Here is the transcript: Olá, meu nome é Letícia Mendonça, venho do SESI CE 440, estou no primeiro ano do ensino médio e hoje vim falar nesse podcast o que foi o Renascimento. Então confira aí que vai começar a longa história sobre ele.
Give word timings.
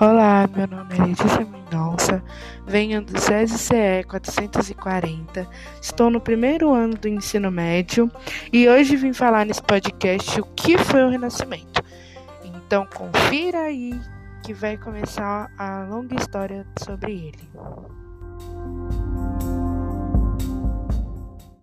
Olá, 0.00 0.48
meu 0.54 0.66
nome 0.66 0.96
é 0.96 1.02
Letícia 1.04 1.44
Mendonça, 1.44 2.22
venho 2.66 3.02
do 3.02 3.18
SESI 3.20 3.58
CE 3.58 4.04
440, 4.08 5.48
estou 5.80 6.10
no 6.10 6.20
primeiro 6.20 6.72
ano 6.72 6.94
do 6.94 7.08
ensino 7.08 7.50
médio 7.50 8.10
e 8.52 8.68
hoje 8.68 8.96
vim 8.96 9.12
falar 9.12 9.44
nesse 9.46 9.62
podcast 9.62 10.40
o 10.40 10.44
que 10.56 10.76
foi 10.78 11.04
o 11.04 11.08
Renascimento. 11.08 11.82
Então 12.44 12.86
confira 12.86 13.60
aí 13.60 13.98
que 14.42 14.52
vai 14.52 14.76
começar 14.76 15.50
a 15.56 15.84
longa 15.84 16.16
história 16.16 16.66
sobre 16.78 17.12
ele. 17.12 17.50